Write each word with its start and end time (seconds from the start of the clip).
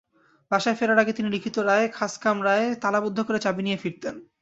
বাসায় 0.51 0.77
ফেরার 0.79 1.01
আগে 1.03 1.13
তিনি 1.13 1.29
লিখিত 1.29 1.55
রায় 1.59 1.87
খাসকামরায় 1.93 2.67
তালাবদ্ধ 2.75 3.17
করে 3.21 3.39
চাবি 3.39 3.61
নিয়ে 3.63 3.81
ফিরতেন। 3.83 4.15